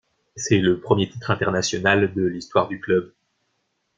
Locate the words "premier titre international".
0.79-2.11